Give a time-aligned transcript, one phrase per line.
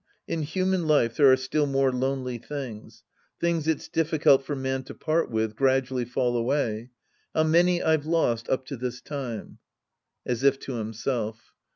[0.27, 3.03] In human life there are still more lonely things.
[3.39, 6.89] Things it's difficult for man to part with gradually fall away.
[7.35, 9.59] How many I've lost up to this time!
[10.25, 11.53] {As if to himself.)